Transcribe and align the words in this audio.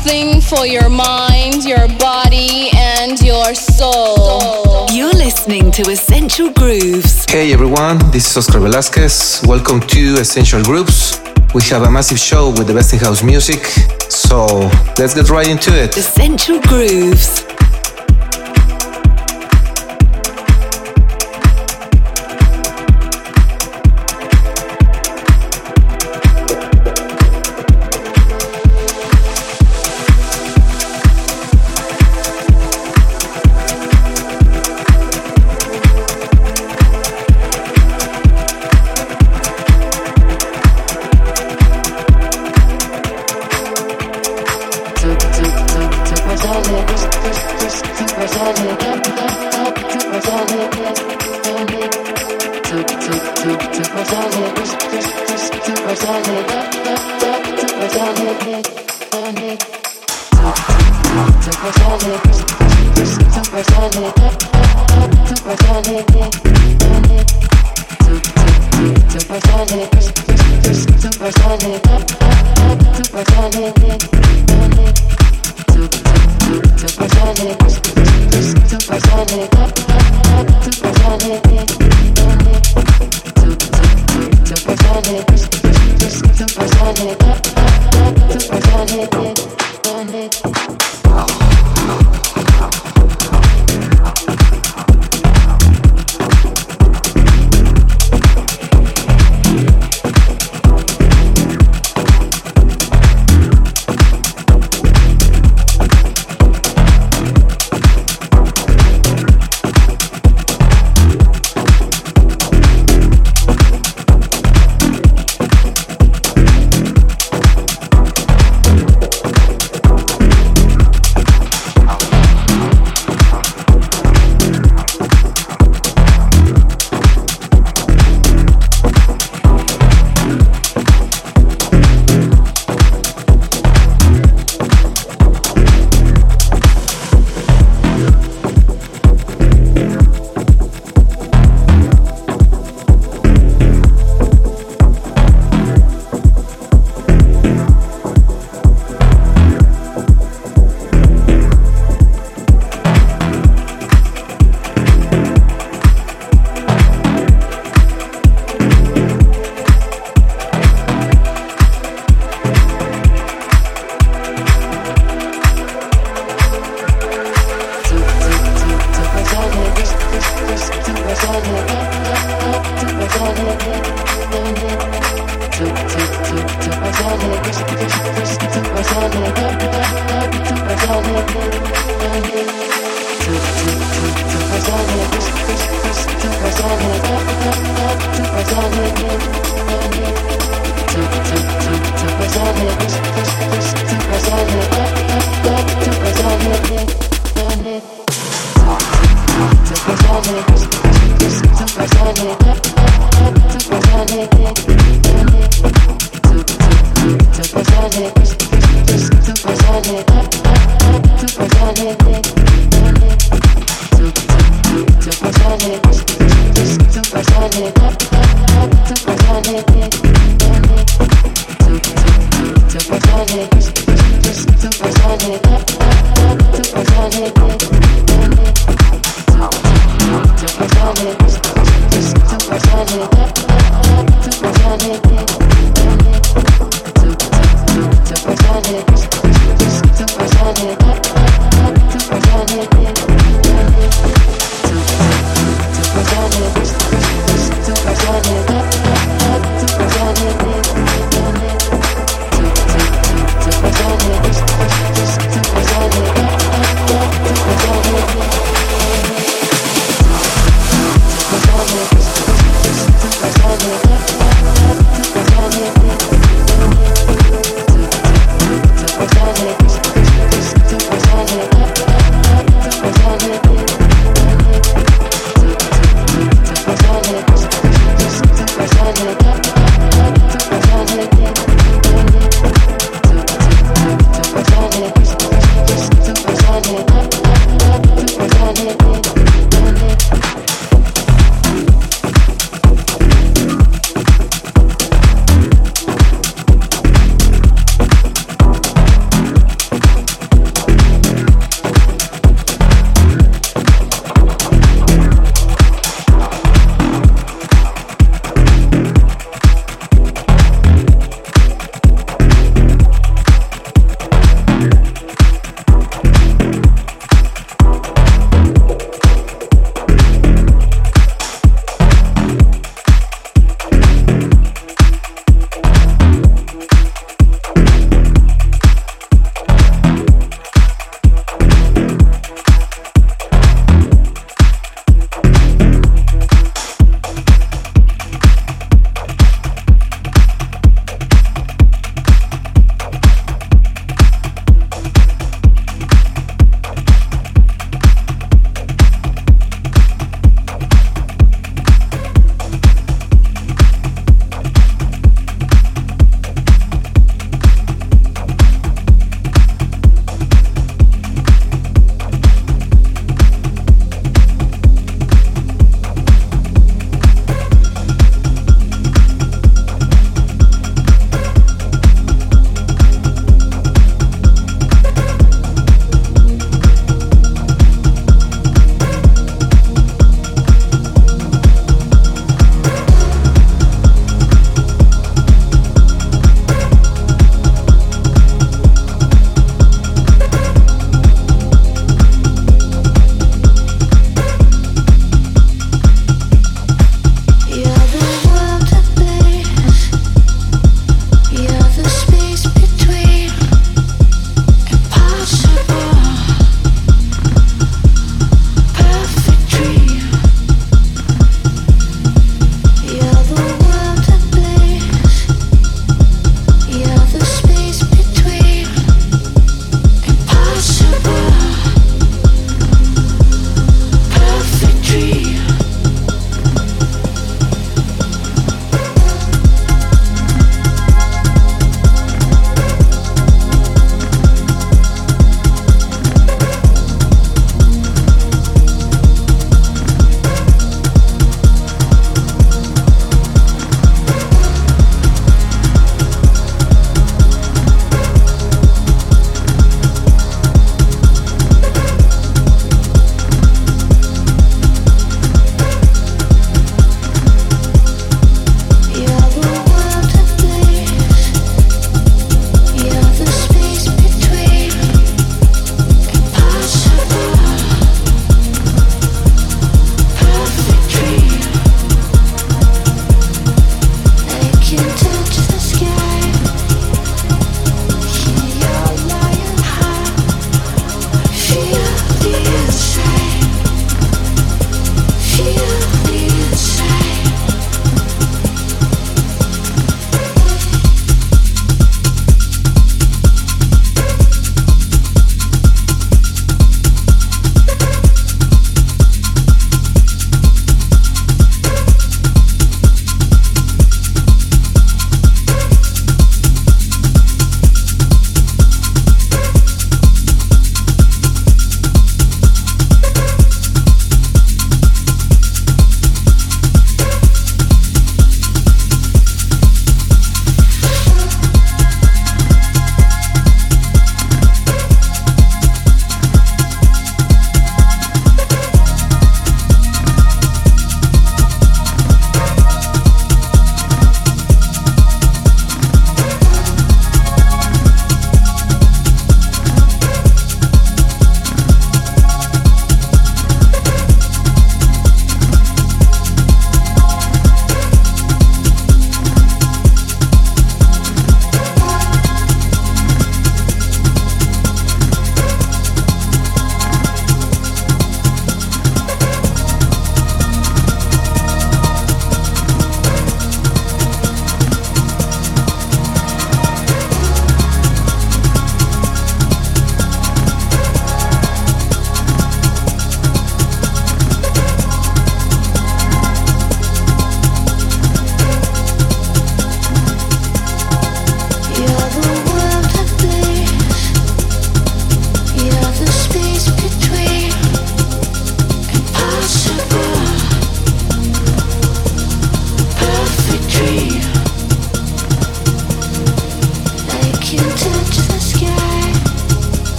something 0.00 0.40
for 0.40 0.66
your 0.66 0.88
mind, 0.88 1.64
your 1.64 1.86
body, 1.98 2.70
and 2.74 3.20
your 3.20 3.54
soul. 3.54 4.86
You're 4.90 5.12
listening 5.12 5.70
to 5.72 5.82
Essential 5.90 6.50
Grooves. 6.52 7.26
Hey 7.28 7.52
everyone, 7.52 7.98
this 8.10 8.30
is 8.30 8.36
Oscar 8.36 8.60
Velazquez. 8.60 9.42
Welcome 9.46 9.80
to 9.80 10.14
Essential 10.18 10.62
Grooves. 10.62 11.20
We 11.54 11.62
have 11.64 11.82
a 11.82 11.90
massive 11.90 12.18
show 12.18 12.48
with 12.48 12.66
the 12.66 12.74
best 12.74 12.94
in 12.94 12.98
house 12.98 13.22
music, 13.22 13.64
so 14.08 14.70
let's 14.98 15.14
get 15.14 15.28
right 15.28 15.48
into 15.48 15.70
it. 15.70 15.96
Essential 15.96 16.60
Grooves. 16.60 17.44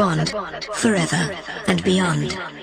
Bond 0.00 0.30
forever 0.76 1.36
and 1.66 1.84
beyond. 1.84 2.59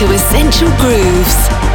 To 0.00 0.12
Essential 0.12 0.70
Grooves. 0.78 1.69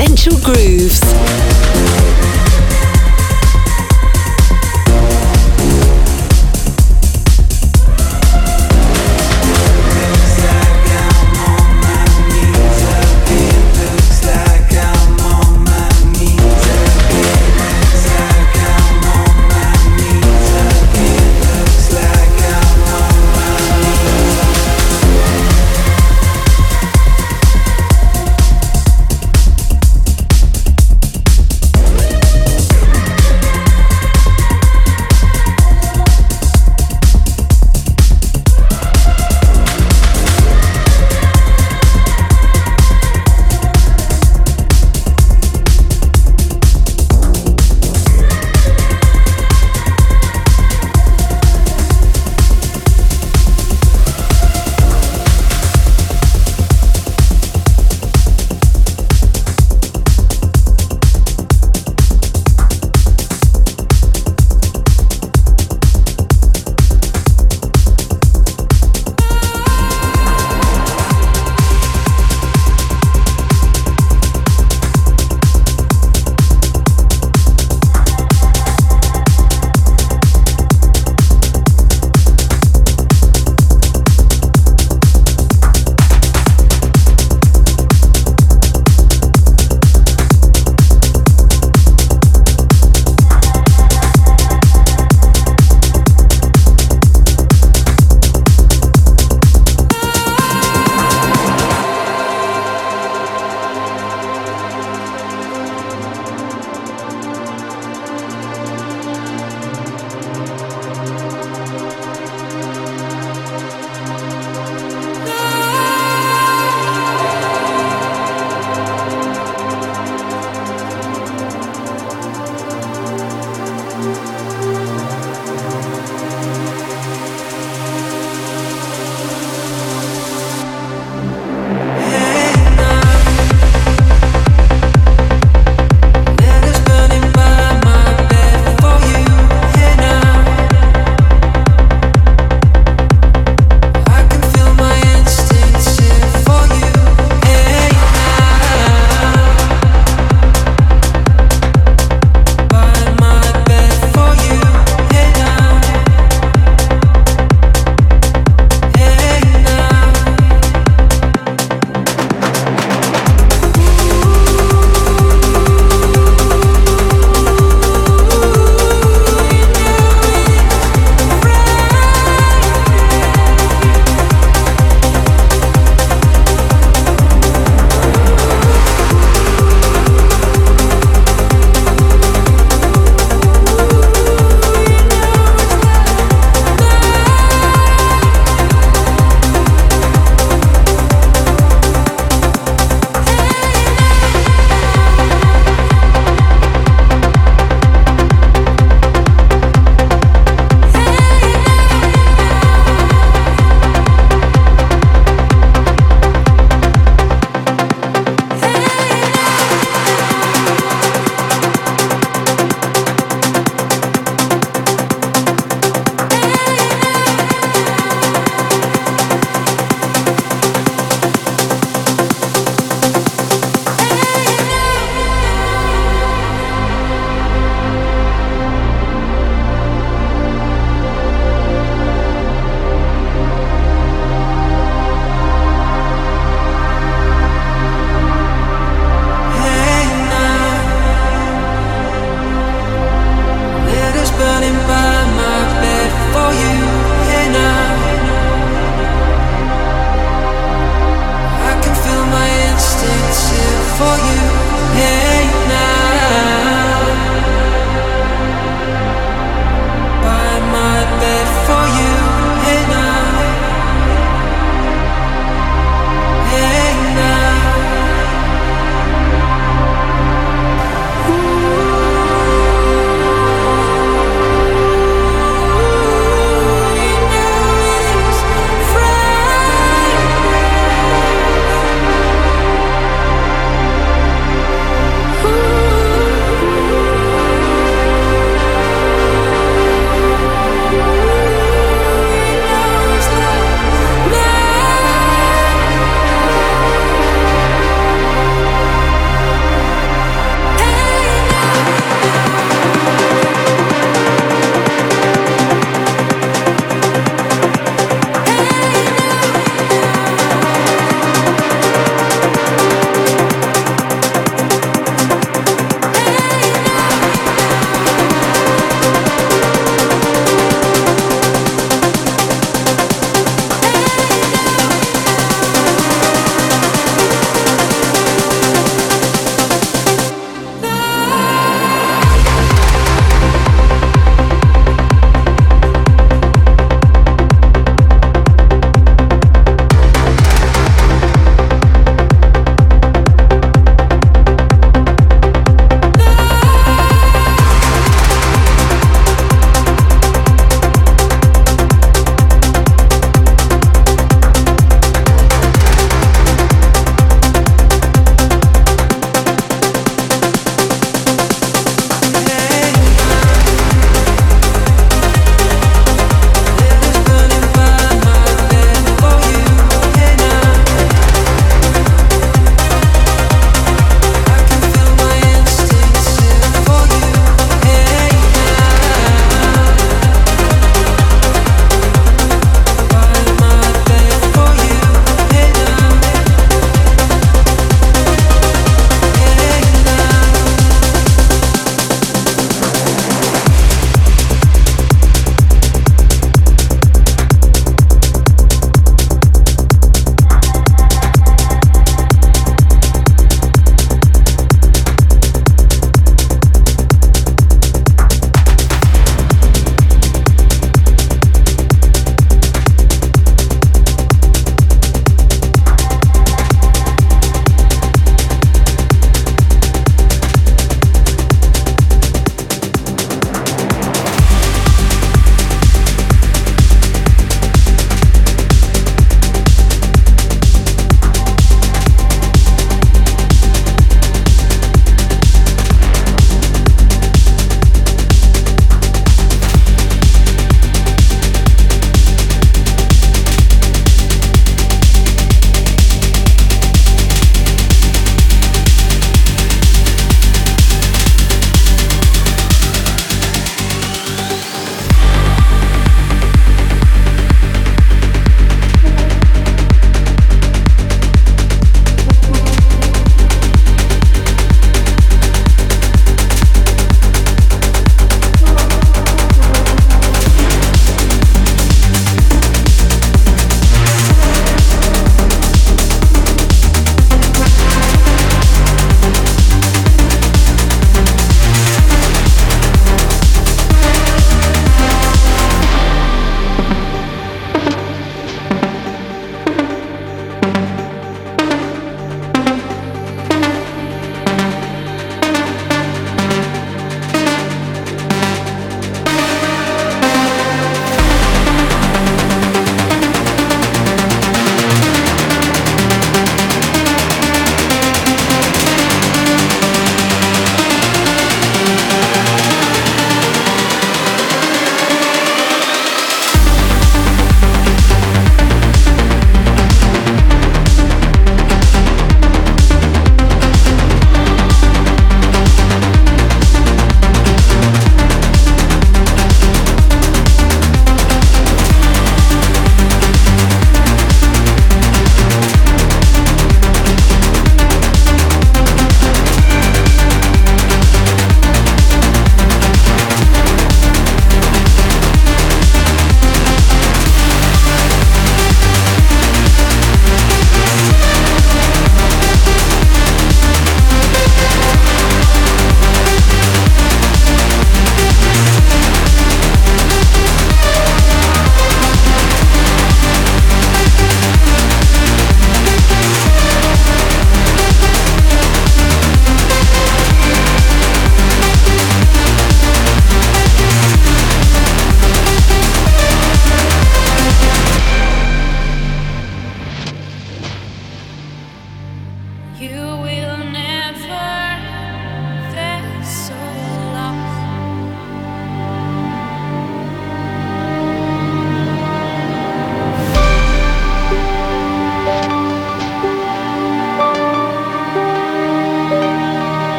Essential 0.00 0.40
Grooves. 0.40 1.49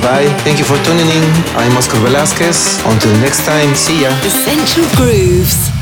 Goodbye. 0.00 0.32
Thank 0.44 0.58
you 0.58 0.64
for 0.64 0.82
tuning 0.82 1.08
in. 1.08 1.24
I'm 1.60 1.76
Oscar 1.76 1.98
Velazquez. 1.98 2.80
Until 2.86 3.12
next 3.20 3.44
time, 3.44 3.74
see 3.74 4.00
ya. 4.00 4.08
Essential 4.24 4.86
Grooves. 4.96 5.79